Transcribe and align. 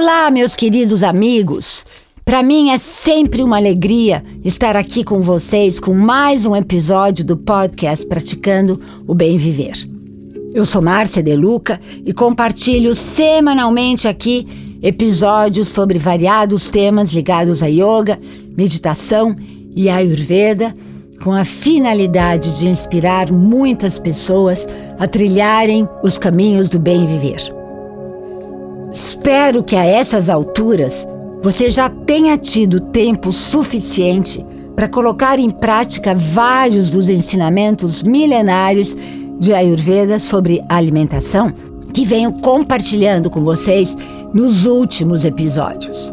Olá, 0.00 0.30
meus 0.30 0.54
queridos 0.54 1.02
amigos. 1.02 1.84
Para 2.24 2.40
mim 2.40 2.70
é 2.70 2.78
sempre 2.78 3.42
uma 3.42 3.56
alegria 3.56 4.22
estar 4.44 4.76
aqui 4.76 5.02
com 5.02 5.20
vocês 5.20 5.80
com 5.80 5.92
mais 5.92 6.46
um 6.46 6.54
episódio 6.54 7.26
do 7.26 7.36
podcast 7.36 8.06
Praticando 8.06 8.80
o 9.08 9.12
Bem 9.12 9.36
Viver. 9.36 9.74
Eu 10.54 10.64
sou 10.64 10.80
Márcia 10.80 11.20
De 11.20 11.34
Luca 11.34 11.80
e 12.06 12.12
compartilho 12.12 12.94
semanalmente 12.94 14.06
aqui 14.06 14.78
episódios 14.80 15.68
sobre 15.68 15.98
variados 15.98 16.70
temas 16.70 17.12
ligados 17.12 17.60
a 17.60 17.66
yoga, 17.66 18.16
meditação 18.56 19.34
e 19.74 19.88
ayurveda, 19.88 20.76
com 21.24 21.32
a 21.32 21.44
finalidade 21.44 22.56
de 22.60 22.68
inspirar 22.68 23.32
muitas 23.32 23.98
pessoas 23.98 24.64
a 24.96 25.08
trilharem 25.08 25.88
os 26.04 26.16
caminhos 26.18 26.68
do 26.68 26.78
bem 26.78 27.04
viver. 27.04 27.57
Espero 29.28 29.62
que 29.62 29.76
a 29.76 29.84
essas 29.84 30.30
alturas 30.30 31.06
você 31.42 31.68
já 31.68 31.90
tenha 31.90 32.38
tido 32.38 32.80
tempo 32.80 33.30
suficiente 33.30 34.42
para 34.74 34.88
colocar 34.88 35.38
em 35.38 35.50
prática 35.50 36.14
vários 36.14 36.88
dos 36.88 37.10
ensinamentos 37.10 38.02
milenares 38.02 38.96
de 39.38 39.52
Ayurveda 39.52 40.18
sobre 40.18 40.64
alimentação 40.66 41.52
que 41.92 42.06
venho 42.06 42.32
compartilhando 42.40 43.28
com 43.28 43.44
vocês 43.44 43.94
nos 44.32 44.64
últimos 44.64 45.26
episódios. 45.26 46.10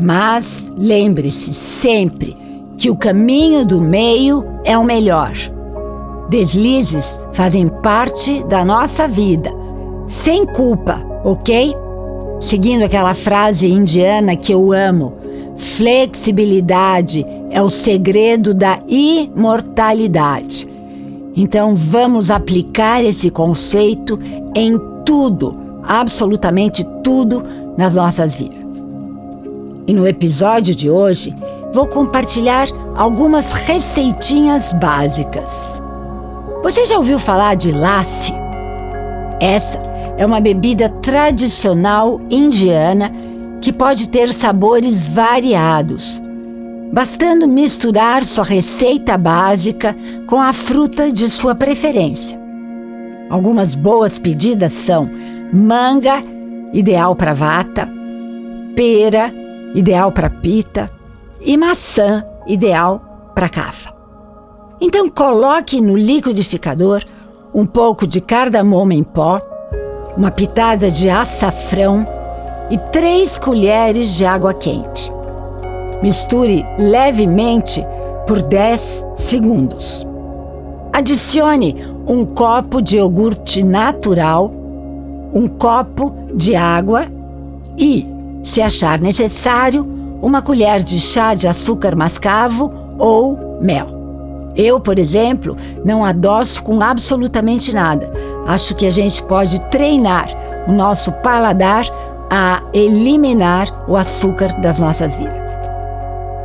Mas 0.00 0.70
lembre-se 0.78 1.52
sempre 1.52 2.36
que 2.78 2.88
o 2.88 2.94
caminho 2.94 3.66
do 3.66 3.80
meio 3.80 4.44
é 4.64 4.78
o 4.78 4.84
melhor. 4.84 5.32
Deslizes 6.30 7.18
fazem 7.32 7.66
parte 7.66 8.44
da 8.44 8.64
nossa 8.64 9.08
vida, 9.08 9.50
sem 10.06 10.46
culpa 10.46 11.04
ok? 11.26 11.85
Seguindo 12.40 12.84
aquela 12.84 13.14
frase 13.14 13.68
indiana 13.68 14.36
que 14.36 14.52
eu 14.52 14.72
amo: 14.72 15.14
flexibilidade 15.56 17.24
é 17.50 17.62
o 17.62 17.70
segredo 17.70 18.52
da 18.52 18.78
imortalidade. 18.86 20.68
Então 21.34 21.74
vamos 21.74 22.30
aplicar 22.30 23.04
esse 23.04 23.30
conceito 23.30 24.18
em 24.54 24.78
tudo, 25.04 25.58
absolutamente 25.82 26.84
tudo 27.02 27.42
nas 27.76 27.94
nossas 27.94 28.36
vidas. 28.36 28.64
E 29.86 29.92
no 29.92 30.06
episódio 30.06 30.74
de 30.74 30.90
hoje, 30.90 31.34
vou 31.72 31.86
compartilhar 31.86 32.68
algumas 32.94 33.52
receitinhas 33.52 34.72
básicas. 34.72 35.80
Você 36.62 36.86
já 36.86 36.96
ouviu 36.96 37.18
falar 37.18 37.54
de 37.54 37.70
lassi? 37.70 38.32
Essa 39.38 39.80
é 40.16 40.24
uma 40.24 40.40
bebida 40.40 40.88
tradicional 40.88 42.20
indiana 42.30 43.12
que 43.60 43.72
pode 43.72 44.08
ter 44.08 44.32
sabores 44.32 45.08
variados, 45.08 46.22
bastando 46.92 47.46
misturar 47.46 48.24
sua 48.24 48.44
receita 48.44 49.18
básica 49.18 49.96
com 50.26 50.40
a 50.40 50.52
fruta 50.52 51.12
de 51.12 51.30
sua 51.30 51.54
preferência. 51.54 52.38
Algumas 53.28 53.74
boas 53.74 54.18
pedidas 54.18 54.72
são 54.72 55.08
manga, 55.52 56.22
ideal 56.72 57.14
para 57.14 57.32
vata, 57.32 57.88
pera, 58.74 59.32
ideal 59.74 60.12
para 60.12 60.30
pita, 60.30 60.90
e 61.40 61.56
maçã, 61.56 62.24
ideal 62.46 63.32
para 63.34 63.48
cafa. 63.48 63.94
Então 64.80 65.08
coloque 65.08 65.80
no 65.80 65.96
liquidificador 65.96 67.02
um 67.54 67.66
pouco 67.66 68.06
de 68.06 68.20
cardamomo 68.20 68.92
em 68.92 69.02
pó 69.02 69.40
uma 70.16 70.30
pitada 70.30 70.90
de 70.90 71.10
açafrão 71.10 72.06
e 72.70 72.78
três 72.90 73.38
colheres 73.38 74.14
de 74.14 74.24
água 74.24 74.54
quente. 74.54 75.12
Misture 76.02 76.64
levemente 76.78 77.84
por 78.26 78.42
10 78.42 79.06
segundos. 79.16 80.06
Adicione 80.92 81.76
um 82.06 82.24
copo 82.24 82.80
de 82.80 82.96
iogurte 82.96 83.62
natural, 83.62 84.50
um 85.34 85.46
copo 85.46 86.14
de 86.34 86.56
água 86.56 87.04
e, 87.76 88.06
se 88.42 88.62
achar 88.62 88.98
necessário, 88.98 89.86
uma 90.22 90.40
colher 90.40 90.82
de 90.82 90.98
chá 90.98 91.34
de 91.34 91.46
açúcar 91.46 91.94
mascavo 91.94 92.72
ou 92.98 93.58
mel. 93.60 93.95
Eu, 94.56 94.80
por 94.80 94.98
exemplo, 94.98 95.56
não 95.84 96.04
adoço 96.04 96.62
com 96.62 96.80
absolutamente 96.80 97.74
nada. 97.74 98.10
Acho 98.46 98.74
que 98.74 98.86
a 98.86 98.90
gente 98.90 99.22
pode 99.22 99.60
treinar 99.66 100.28
o 100.66 100.72
nosso 100.72 101.12
paladar 101.12 101.84
a 102.30 102.62
eliminar 102.72 103.84
o 103.88 103.96
açúcar 103.96 104.60
das 104.60 104.80
nossas 104.80 105.16
vidas. 105.16 105.52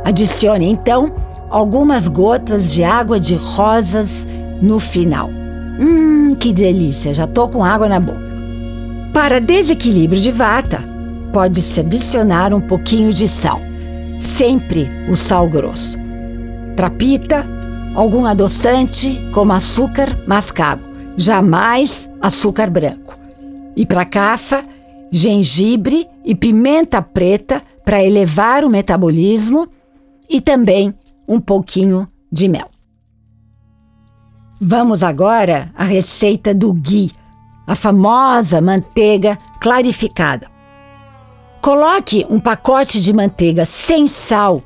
Adicione 0.04 0.66
então 0.66 1.12
algumas 1.50 2.08
gotas 2.08 2.72
de 2.72 2.84
água 2.84 3.18
de 3.18 3.34
rosas 3.34 4.26
no 4.60 4.78
final. 4.78 5.28
Hum, 5.80 6.36
que 6.38 6.52
delícia! 6.52 7.14
Já 7.14 7.26
tô 7.26 7.48
com 7.48 7.64
água 7.64 7.88
na 7.88 7.98
boca. 7.98 8.32
Para 9.12 9.40
desequilíbrio 9.40 10.20
de 10.20 10.30
vata, 10.30 10.82
pode-se 11.32 11.80
adicionar 11.80 12.54
um 12.54 12.60
pouquinho 12.60 13.12
de 13.12 13.28
sal. 13.28 13.60
Sempre 14.18 14.88
o 15.10 15.16
sal 15.16 15.48
grosso. 15.48 15.98
Para 16.76 16.88
pita, 16.88 17.44
algum 17.94 18.24
adoçante, 18.24 19.20
como 19.32 19.52
açúcar 19.52 20.18
mascavo, 20.26 20.88
jamais 21.16 22.10
açúcar 22.20 22.70
branco. 22.70 23.18
E 23.76 23.84
para 23.84 24.04
cafa, 24.04 24.64
gengibre 25.10 26.08
e 26.24 26.34
pimenta 26.34 27.02
preta 27.02 27.62
para 27.84 28.02
elevar 28.02 28.64
o 28.64 28.70
metabolismo 28.70 29.68
e 30.28 30.40
também 30.40 30.94
um 31.28 31.40
pouquinho 31.40 32.08
de 32.30 32.48
mel. 32.48 32.68
Vamos 34.60 35.02
agora 35.02 35.70
à 35.74 35.84
receita 35.84 36.54
do 36.54 36.72
ghee, 36.72 37.10
a 37.66 37.74
famosa 37.74 38.60
manteiga 38.60 39.36
clarificada. 39.60 40.50
Coloque 41.60 42.26
um 42.28 42.40
pacote 42.40 43.00
de 43.00 43.12
manteiga 43.12 43.64
sem 43.64 44.08
sal 44.08 44.62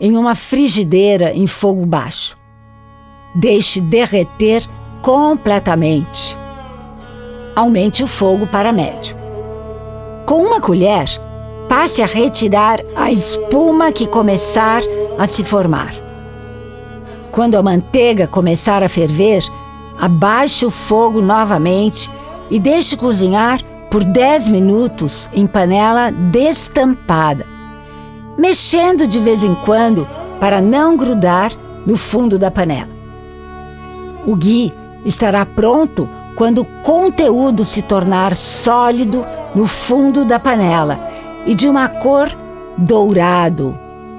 em 0.00 0.16
uma 0.16 0.34
frigideira 0.34 1.34
em 1.34 1.46
fogo 1.46 1.84
baixo. 1.84 2.39
Deixe 3.34 3.80
derreter 3.80 4.66
completamente. 5.02 6.36
Aumente 7.54 8.02
o 8.02 8.06
fogo 8.06 8.46
para 8.46 8.72
médio. 8.72 9.16
Com 10.26 10.42
uma 10.42 10.60
colher, 10.60 11.08
passe 11.68 12.02
a 12.02 12.06
retirar 12.06 12.80
a 12.96 13.10
espuma 13.10 13.92
que 13.92 14.06
começar 14.06 14.82
a 15.18 15.26
se 15.26 15.44
formar. 15.44 15.94
Quando 17.30 17.56
a 17.56 17.62
manteiga 17.62 18.26
começar 18.26 18.82
a 18.82 18.88
ferver, 18.88 19.42
abaixe 19.98 20.66
o 20.66 20.70
fogo 20.70 21.20
novamente 21.20 22.10
e 22.50 22.58
deixe 22.58 22.96
cozinhar 22.96 23.60
por 23.90 24.02
10 24.02 24.48
minutos 24.48 25.28
em 25.32 25.46
panela 25.46 26.10
destampada, 26.10 27.46
mexendo 28.38 29.06
de 29.06 29.18
vez 29.18 29.44
em 29.44 29.54
quando 29.54 30.06
para 30.40 30.60
não 30.60 30.96
grudar 30.96 31.52
no 31.86 31.96
fundo 31.96 32.38
da 32.38 32.50
panela. 32.50 32.99
O 34.26 34.36
ghee 34.36 34.72
estará 35.04 35.44
pronto 35.46 36.08
quando 36.34 36.62
o 36.62 36.64
conteúdo 36.82 37.64
se 37.64 37.82
tornar 37.82 38.34
sólido 38.34 39.24
no 39.54 39.66
fundo 39.66 40.24
da 40.24 40.38
panela 40.38 40.98
e 41.46 41.54
de 41.54 41.68
uma 41.68 41.88
cor 41.88 42.30
dourado 42.76 43.76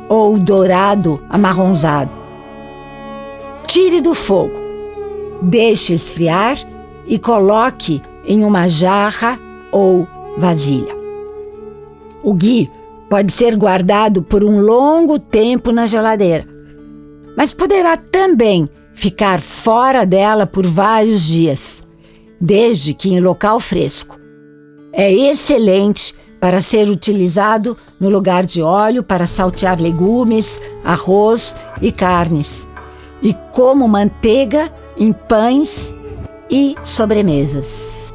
ou 0.10 0.38
dourado 0.38 1.24
amarronzado. 1.30 2.12
Tire 3.66 4.02
do 4.02 4.14
fogo, 4.14 4.54
deixe 5.42 5.94
esfriar 5.94 6.58
e 7.08 7.18
coloque 7.18 8.02
em 8.26 8.44
uma 8.44 8.68
jarra 8.68 9.40
ou 9.72 10.08
vasilha. 10.38 10.94
O 12.24 12.34
ghee 12.34 12.70
pode 13.10 13.32
ser 13.32 13.56
guardado 13.56 14.22
por 14.22 14.44
um 14.44 14.60
longo 14.60 15.18
tempo 15.18 15.72
na 15.72 15.88
geladeira, 15.88 16.46
mas 17.36 17.54
poderá 17.54 17.98
também 17.98 18.70
ficar 18.94 19.42
fora 19.42 20.06
dela 20.06 20.46
por 20.46 20.66
vários 20.66 21.26
dias, 21.26 21.82
desde 22.40 22.94
que 22.94 23.10
em 23.14 23.20
local 23.20 23.60
fresco. 23.60 24.20
É 24.94 25.12
excelente 25.12 26.14
para 26.40 26.62
ser 26.62 26.90
utilizado 26.90 27.78
no 28.00 28.10
lugar 28.10 28.46
de 28.46 28.62
óleo 28.62 29.04
para 29.04 29.26
saltear 29.26 29.82
legumes, 29.82 30.60
arroz 30.84 31.56
e 31.82 31.92
carnes, 31.92 32.68
e 33.22 33.34
como 33.52 33.88
manteiga 33.88 34.72
em 34.98 35.14
pães 35.14 35.94
e 36.50 36.76
sobremesas. 36.84 38.14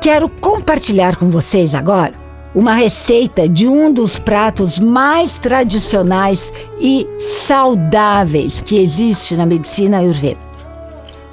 Quero 0.00 0.28
compartilhar 0.28 1.16
com 1.16 1.28
vocês 1.28 1.74
agora 1.74 2.17
uma 2.54 2.74
receita 2.74 3.48
de 3.48 3.68
um 3.68 3.92
dos 3.92 4.18
pratos 4.18 4.78
mais 4.78 5.38
tradicionais 5.38 6.52
e 6.80 7.06
saudáveis 7.18 8.60
que 8.62 8.78
existe 8.78 9.36
na 9.36 9.46
medicina 9.46 9.98
ayurveda. 9.98 10.40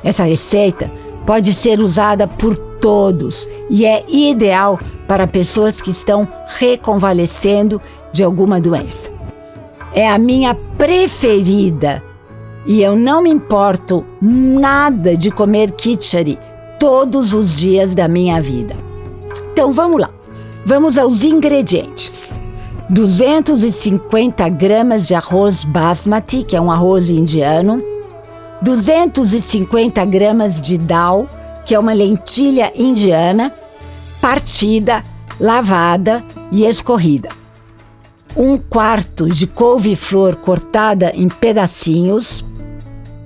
Essa 0.04 0.24
receita 0.24 0.92
pode 1.26 1.54
ser 1.54 1.80
usada 1.80 2.28
por 2.28 2.56
todos 2.56 3.50
e 3.70 3.86
é 3.86 4.04
ideal 4.08 4.78
para 5.08 5.26
pessoas 5.26 5.82
que 5.82 5.90
estão 5.90 6.28
reconvalescendo 6.60 7.82
de 8.14 8.24
alguma 8.24 8.60
doença. 8.60 9.10
É 9.94 10.10
a 10.10 10.18
minha 10.18 10.56
preferida 10.78 12.04
e 12.66 12.82
eu 12.82 12.96
não 12.96 13.22
me 13.22 13.30
importo 13.30 14.06
nada 14.22 15.16
de 15.16 15.32
comer 15.32 15.72
kitchari 15.72 16.38
todos 16.80 17.34
os 17.34 17.56
dias 17.56 17.94
da 17.94 18.08
minha 18.08 18.42
vida. 18.42 18.76
Então 19.54 19.72
vamos 19.72 20.02
lá, 20.02 20.10
vamos 20.66 20.98
aos 20.98 21.24
ingredientes. 21.24 22.34
250 22.90 24.48
gramas 24.50 25.08
de 25.08 25.16
arroz 25.16 25.64
basmati, 25.64 26.44
que 26.44 26.56
é 26.56 26.62
um 26.62 26.72
arroz 26.72 27.10
indiano, 27.10 27.82
250 28.62 30.04
gramas 30.06 30.60
de 30.60 30.78
dal, 30.78 31.28
que 31.66 31.74
é 31.74 31.80
uma 31.80 31.94
lentilha 31.94 32.72
indiana, 32.76 33.52
partida, 34.22 35.04
lavada 35.40 36.24
e 36.52 36.66
escorrida. 36.66 37.30
Um 38.36 38.58
quarto 38.58 39.28
de 39.28 39.48
couve-flor 39.48 40.36
cortada 40.36 41.12
em 41.16 41.28
pedacinhos, 41.28 42.46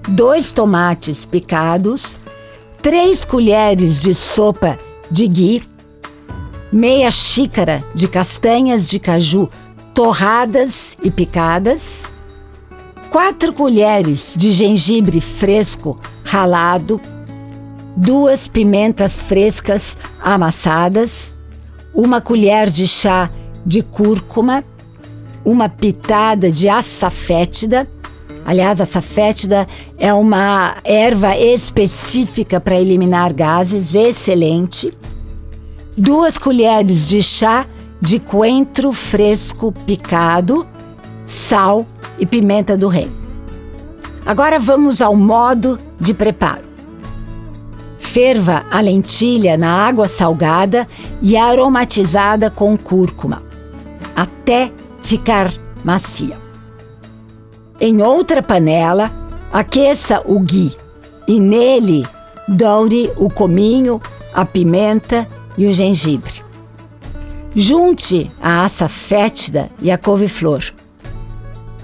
dois 0.07 0.51
tomates 0.51 1.25
picados, 1.25 2.17
três 2.81 3.25
colheres 3.25 4.01
de 4.01 4.13
sopa 4.13 4.77
de 5.11 5.27
ghee, 5.27 5.68
meia 6.71 7.09
xícara 7.09 7.83
de 7.95 8.07
castanhas 8.07 8.87
de 8.87 8.99
caju 8.99 9.49
torradas 9.93 10.95
e 11.03 11.09
picadas, 11.09 12.03
quatro 13.09 13.51
colheres 13.51 14.33
de 14.37 14.51
gengibre 14.51 15.19
fresco 15.19 15.99
ralado, 16.23 17.01
duas 17.95 18.47
pimentas 18.47 19.19
frescas 19.19 19.97
amassadas, 20.21 21.33
uma 21.93 22.21
colher 22.21 22.69
de 22.69 22.87
chá 22.87 23.29
de 23.65 23.81
cúrcuma, 23.81 24.63
uma 25.43 25.67
pitada 25.67 26.51
de 26.51 26.69
açafétida. 26.69 27.87
Aliás, 28.45 28.79
a 28.79 28.83
açafétida 28.83 29.67
é 29.97 30.13
uma 30.13 30.77
erva 30.83 31.35
específica 31.35 32.59
para 32.59 32.79
eliminar 32.79 33.33
gases, 33.33 33.95
excelente 33.95 34.93
duas 35.99 36.37
colheres 36.37 37.09
de 37.09 37.21
chá 37.21 37.65
de 38.01 38.19
coentro 38.19 38.93
fresco 38.93 39.73
picado, 39.85 40.65
sal 41.27 41.85
e 42.17 42.25
pimenta 42.25 42.77
do 42.77 42.87
reino. 42.87 43.19
Agora 44.25 44.57
vamos 44.57 45.01
ao 45.01 45.13
modo 45.13 45.77
de 45.99 46.13
preparo. 46.13 46.63
Ferva 47.99 48.65
a 48.71 48.79
lentilha 48.79 49.57
na 49.57 49.71
água 49.71 50.07
salgada 50.07 50.87
e 51.21 51.35
aromatizada 51.35 52.49
com 52.49 52.77
cúrcuma, 52.77 53.43
até 54.15 54.71
ficar 55.01 55.53
macia. 55.83 56.37
Em 57.79 58.01
outra 58.01 58.41
panela, 58.41 59.11
aqueça 59.51 60.21
o 60.25 60.39
ghee 60.39 60.75
e 61.27 61.39
nele 61.39 62.07
doure 62.47 63.11
o 63.17 63.29
cominho, 63.29 63.99
a 64.33 64.45
pimenta 64.45 65.27
e 65.59 65.67
o 65.67 65.73
gengibre. 65.73 66.41
Junte 67.53 68.31
a 68.41 68.63
assa 68.63 68.87
fétida 68.87 69.69
e 69.81 69.91
a 69.91 69.97
couve-flor. 69.97 70.63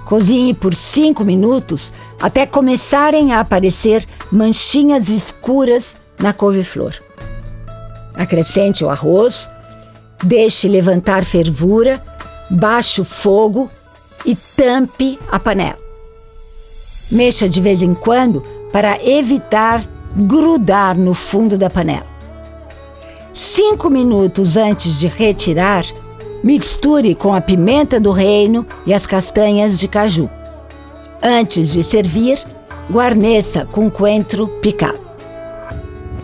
Cozinhe 0.06 0.54
por 0.54 0.74
5 0.74 1.26
minutos 1.26 1.92
até 2.22 2.46
começarem 2.46 3.34
a 3.34 3.42
aparecer 3.42 4.06
manchinhas 4.32 5.10
escuras 5.10 5.98
na 6.18 6.32
couve-flor. 6.32 6.94
Acrescente 8.14 8.86
o 8.86 8.90
arroz, 8.90 9.50
deixe 10.24 10.70
levantar 10.70 11.26
fervura, 11.26 12.02
baixe 12.50 13.02
o 13.02 13.04
fogo 13.04 13.70
e 14.26 14.38
tampe 14.56 15.20
a 15.30 15.38
panela. 15.38 15.78
Mexa 17.12 17.50
de 17.50 17.60
vez 17.60 17.82
em 17.82 17.94
quando 17.94 18.42
para 18.72 19.04
evitar 19.06 19.84
grudar 20.16 20.98
no 20.98 21.14
fundo 21.14 21.58
da 21.58 21.70
panela. 21.70 22.15
Cinco 23.36 23.90
minutos 23.90 24.56
antes 24.56 24.98
de 24.98 25.08
retirar, 25.08 25.86
misture 26.42 27.14
com 27.14 27.34
a 27.34 27.42
pimenta 27.42 28.00
do 28.00 28.14
reino 28.14 28.66
e 28.86 28.94
as 28.94 29.06
castanhas 29.06 29.78
de 29.78 29.90
caju. 29.90 30.30
Antes 31.22 31.74
de 31.74 31.84
servir, 31.84 32.42
guarneça 32.90 33.68
com 33.70 33.92
coentro 33.92 34.48
picado. 34.62 35.02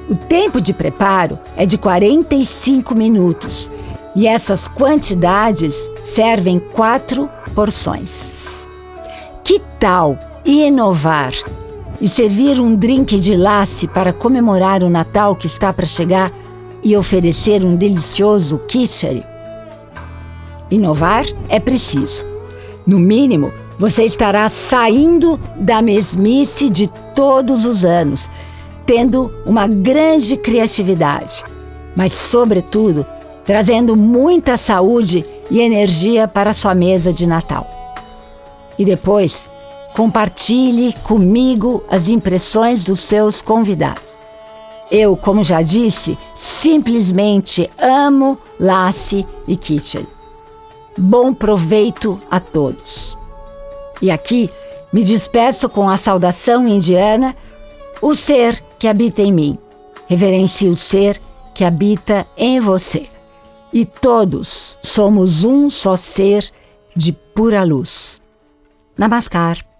O 0.09 0.15
tempo 0.15 0.61
de 0.61 0.71
preparo 0.71 1.37
é 1.57 1.65
de 1.65 1.77
45 1.77 2.95
minutos 2.95 3.69
e 4.15 4.25
essas 4.25 4.69
quantidades 4.69 5.75
servem 6.01 6.59
quatro 6.59 7.29
porções. 7.53 8.65
Que 9.43 9.59
tal 9.81 10.17
inovar 10.45 11.33
e 11.99 12.07
servir 12.07 12.57
um 12.57 12.73
drink 12.73 13.19
de 13.19 13.35
lace 13.35 13.85
para 13.85 14.13
comemorar 14.13 14.81
o 14.81 14.89
Natal 14.89 15.35
que 15.35 15.47
está 15.47 15.73
para 15.73 15.85
chegar 15.85 16.31
e 16.83 16.95
oferecer 16.95 17.63
um 17.63 17.75
delicioso 17.75 18.59
kitchery? 18.67 19.23
Inovar 20.69 21.25
é 21.49 21.59
preciso. 21.59 22.25
No 22.85 22.99
mínimo, 22.99 23.51
você 23.77 24.03
estará 24.03 24.47
saindo 24.47 25.39
da 25.55 25.81
mesmice 25.81 26.69
de 26.69 26.87
todos 27.15 27.65
os 27.65 27.83
anos, 27.83 28.29
tendo 28.85 29.31
uma 29.45 29.67
grande 29.67 30.37
criatividade, 30.37 31.43
mas, 31.95 32.13
sobretudo, 32.13 33.05
trazendo 33.43 33.97
muita 33.97 34.55
saúde 34.57 35.25
e 35.49 35.59
energia 35.59 36.27
para 36.27 36.53
sua 36.53 36.73
mesa 36.73 37.11
de 37.11 37.27
Natal. 37.27 37.67
E 38.77 38.85
depois, 38.85 39.49
compartilhe 39.95 40.93
comigo 41.03 41.83
as 41.89 42.07
impressões 42.07 42.83
dos 42.83 43.01
seus 43.01 43.41
convidados. 43.41 44.10
Eu, 44.91 45.15
como 45.15 45.41
já 45.41 45.61
disse, 45.61 46.17
simplesmente 46.35 47.69
amo 47.79 48.37
Lassi 48.59 49.25
e 49.47 49.55
Kitchen. 49.55 50.05
Bom 50.97 51.33
proveito 51.33 52.19
a 52.29 52.41
todos. 52.41 53.17
E 54.01 54.11
aqui 54.11 54.49
me 54.91 55.03
despeço 55.03 55.69
com 55.69 55.89
a 55.89 55.95
saudação 55.95 56.67
indiana: 56.67 57.35
o 58.01 58.13
ser 58.15 58.61
que 58.77 58.87
habita 58.87 59.21
em 59.21 59.31
mim. 59.31 59.57
Reverencie 60.07 60.67
o 60.67 60.75
ser 60.75 61.21
que 61.53 61.63
habita 61.63 62.27
em 62.35 62.59
você. 62.59 63.07
E 63.71 63.85
todos 63.85 64.77
somos 64.81 65.45
um 65.45 65.69
só 65.69 65.95
ser 65.95 66.51
de 66.93 67.13
pura 67.13 67.63
luz. 67.63 68.19
Namaskar. 68.97 69.70